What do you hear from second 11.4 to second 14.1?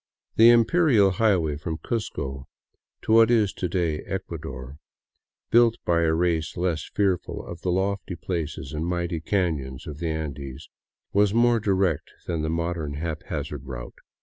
direct than the modern haphazard route.